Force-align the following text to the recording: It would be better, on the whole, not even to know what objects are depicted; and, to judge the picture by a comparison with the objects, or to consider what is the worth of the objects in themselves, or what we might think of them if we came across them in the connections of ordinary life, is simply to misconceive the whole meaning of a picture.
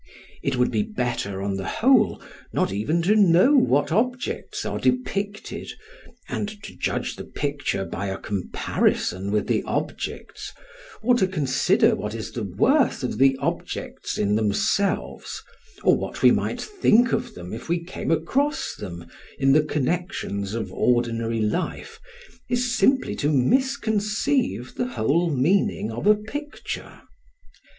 It 0.41 0.55
would 0.55 0.71
be 0.71 0.81
better, 0.81 1.43
on 1.43 1.57
the 1.57 1.67
whole, 1.67 2.19
not 2.51 2.71
even 2.73 3.03
to 3.03 3.15
know 3.15 3.53
what 3.55 3.91
objects 3.91 4.65
are 4.65 4.79
depicted; 4.79 5.71
and, 6.27 6.49
to 6.63 6.75
judge 6.75 7.17
the 7.17 7.23
picture 7.23 7.85
by 7.85 8.07
a 8.07 8.17
comparison 8.17 9.29
with 9.29 9.45
the 9.45 9.61
objects, 9.61 10.53
or 11.03 11.13
to 11.17 11.27
consider 11.27 11.93
what 11.95 12.15
is 12.15 12.31
the 12.31 12.41
worth 12.45 13.03
of 13.03 13.19
the 13.19 13.37
objects 13.39 14.17
in 14.17 14.33
themselves, 14.33 15.43
or 15.83 15.95
what 15.95 16.23
we 16.23 16.31
might 16.31 16.59
think 16.59 17.11
of 17.11 17.35
them 17.35 17.53
if 17.53 17.69
we 17.69 17.83
came 17.83 18.09
across 18.09 18.73
them 18.75 19.05
in 19.37 19.51
the 19.51 19.61
connections 19.61 20.55
of 20.55 20.73
ordinary 20.73 21.41
life, 21.41 21.99
is 22.49 22.73
simply 22.75 23.15
to 23.17 23.31
misconceive 23.31 24.73
the 24.73 24.87
whole 24.87 25.29
meaning 25.29 25.91
of 25.91 26.07
a 26.07 26.15
picture. 26.15 27.01